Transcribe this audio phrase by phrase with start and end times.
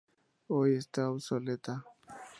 [0.47, 1.85] Hoy está obsoleta.